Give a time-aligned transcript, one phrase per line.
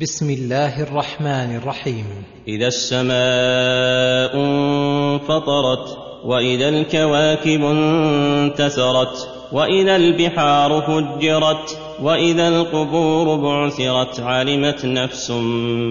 [0.00, 2.04] بسم الله الرحمن الرحيم.
[2.48, 15.30] إذا السماء انفطرت وإذا الكواكب انتثرت وإذا البحار فجرت وإذا القبور بعثرت علمت نفس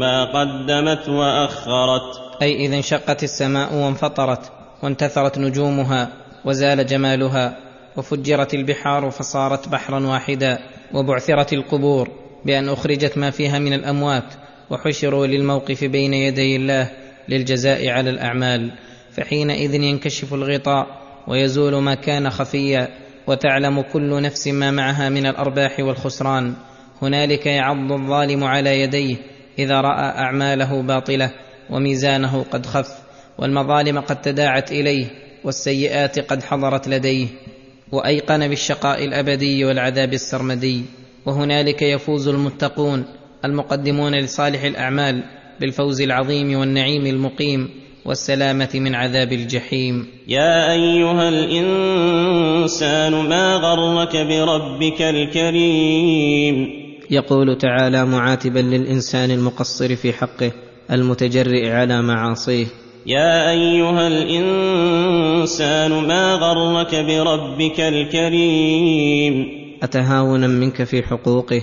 [0.00, 2.42] ما قدمت وأخرت.
[2.42, 4.52] أي إذا انشقت السماء وانفطرت
[4.82, 6.08] وانتثرت نجومها
[6.44, 7.58] وزال جمالها
[7.96, 10.58] وفجرت البحار فصارت بحرا واحدا
[10.94, 12.27] وبعثرت القبور.
[12.44, 14.34] بأن أخرجت ما فيها من الأموات
[14.70, 16.90] وحشروا للموقف بين يدي الله
[17.28, 18.70] للجزاء على الأعمال
[19.12, 20.86] فحينئذ ينكشف الغطاء
[21.26, 22.88] ويزول ما كان خفيا
[23.26, 26.54] وتعلم كل نفس ما معها من الأرباح والخسران.
[27.02, 29.16] هنالك يعض الظالم على يديه
[29.58, 31.30] إذا رأى أعماله باطلة
[31.70, 32.98] وميزانه قد خف
[33.38, 35.06] والمظالم قد تداعت إليه
[35.44, 37.26] والسيئات قد حضرت لديه.
[37.92, 40.84] وأيقن بالشقاء الأبدي والعذاب السرمدي.
[41.28, 43.04] وهنالك يفوز المتقون
[43.44, 45.22] المقدمون لصالح الأعمال
[45.60, 47.68] بالفوز العظيم والنعيم المقيم
[48.04, 50.06] والسلامة من عذاب الجحيم.
[50.28, 56.68] يا أيها الإنسان ما غرك بربك الكريم؟
[57.10, 60.52] يقول تعالى معاتبا للإنسان المقصر في حقه
[60.90, 62.66] المتجرئ على معاصيه.
[63.06, 71.62] يا أيها الإنسان ما غرك بربك الكريم؟ أتهاونا منك في حقوقه؟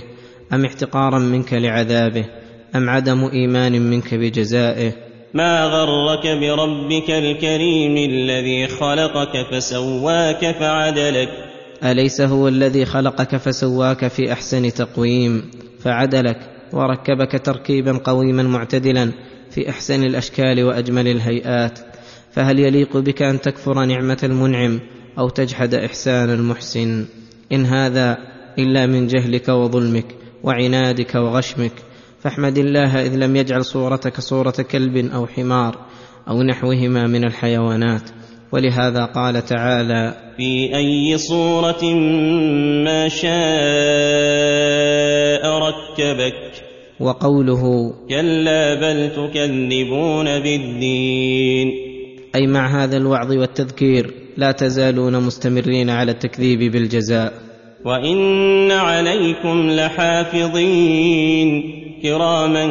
[0.52, 2.24] أم احتقارا منك لعذابه؟
[2.76, 4.92] أم عدم إيمان منك بجزائه؟
[5.34, 11.28] ما غرك بربك الكريم الذي خلقك فسواك فعدلك؟
[11.84, 15.50] أليس هو الذي خلقك فسواك في أحسن تقويم؟
[15.80, 16.38] فعدلك
[16.72, 19.12] وركبك تركيبا قويما معتدلا
[19.50, 21.78] في أحسن الأشكال وأجمل الهيئات.
[22.32, 24.80] فهل يليق بك أن تكفر نعمة المنعم
[25.18, 27.04] أو تجحد إحسان المحسن؟
[27.52, 28.18] إن هذا
[28.58, 30.06] إلا من جهلك وظلمك
[30.42, 31.72] وعنادك وغشمك
[32.20, 35.78] فاحمد الله إذ لم يجعل صورتك صورة كلب أو حمار
[36.28, 38.10] أو نحوهما من الحيوانات
[38.52, 41.84] ولهذا قال تعالى في أي صورة
[42.84, 43.36] ما شاء
[45.58, 46.62] ركبك؟
[47.00, 51.85] وقوله كلا بل تكذبون بالدين.
[52.36, 57.32] أي مع هذا الوعظ والتذكير لا تزالون مستمرين على التكذيب بالجزاء.
[57.84, 61.62] وإن عليكم لحافظين.
[62.02, 62.66] كراما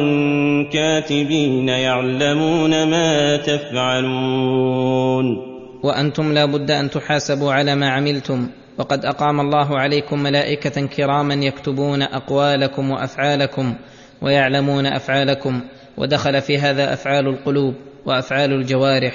[0.72, 5.24] كاتبين يعلمون ما تفعلون.
[5.84, 8.48] وأنتم لا بد أن تحاسبوا على ما عملتم.
[8.78, 13.74] وقد أقام الله عليكم ملائكة كراما يكتبون أقوالكم وأفعالكم
[14.22, 15.60] ويعلمون أفعالكم.
[15.98, 17.74] ودخل في هذا أفعال القلوب
[18.06, 19.14] وأفعال الجوارح.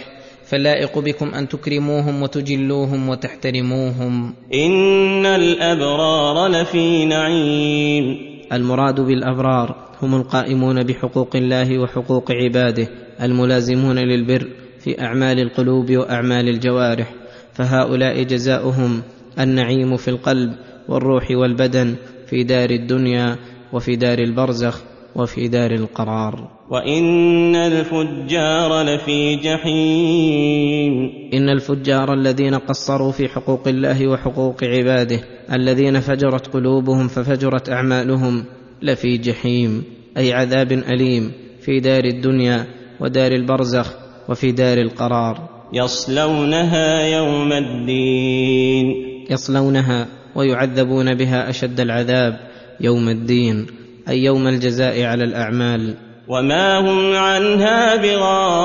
[0.51, 4.33] فاللائق بكم أن تكرموهم وتجلوهم وتحترموهم.
[4.53, 8.17] إن الأبرار لفي نعيم.
[8.53, 12.87] المراد بالأبرار هم القائمون بحقوق الله وحقوق عباده
[13.21, 14.47] الملازمون للبر
[14.79, 17.13] في أعمال القلوب وأعمال الجوارح.
[17.53, 19.01] فهؤلاء جزاؤهم
[19.39, 20.53] النعيم في القلب
[20.87, 21.95] والروح والبدن
[22.27, 23.35] في دار الدنيا
[23.73, 24.90] وفي دار البرزخ.
[25.15, 26.47] وفي دار القرار.
[26.69, 31.11] وإن الفجار لفي جحيم.
[31.33, 35.19] إن الفجار الذين قصروا في حقوق الله وحقوق عباده
[35.51, 38.45] الذين فجرت قلوبهم ففجرت أعمالهم
[38.81, 39.83] لفي جحيم
[40.17, 42.65] أي عذاب أليم في دار الدنيا
[42.99, 43.93] ودار البرزخ
[44.29, 45.49] وفي دار القرار.
[45.73, 48.93] يصلونها يوم الدين.
[49.29, 52.39] يصلونها ويعذبون بها أشد العذاب
[52.81, 53.80] يوم الدين.
[54.09, 55.95] أي يوم الجزاء على الأعمال.
[56.27, 58.61] وما هم عنها بغائبين.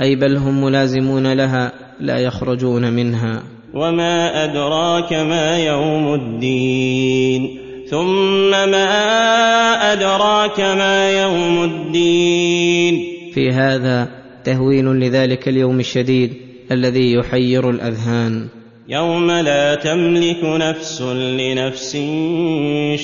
[0.00, 3.42] أي بل هم ملازمون لها لا يخرجون منها.
[3.74, 7.58] وما أدراك ما يوم الدين.
[7.90, 13.00] ثم ما أدراك ما يوم الدين.
[13.34, 14.08] في هذا
[14.44, 16.32] تهويل لذلك اليوم الشديد
[16.72, 18.63] الذي يحير الأذهان.
[18.88, 21.92] يوم لا تملك نفس لنفس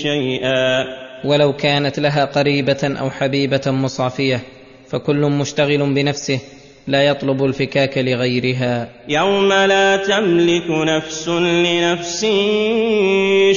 [0.02, 0.84] شيئا.
[1.24, 4.40] ولو كانت لها قريبة أو حبيبة مصافية
[4.90, 6.40] فكل مشتغل بنفسه
[6.86, 8.88] لا يطلب الفكاك لغيرها.
[9.08, 12.20] يوم لا تملك نفس لنفس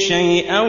[0.08, 0.60] شيئا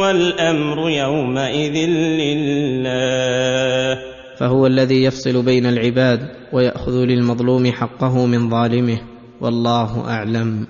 [0.00, 1.76] والأمر يومئذ
[2.20, 3.98] لله.
[4.38, 9.13] فهو الذي يفصل بين العباد ويأخذ للمظلوم حقه من ظالمه.
[9.44, 10.66] والله أعلم.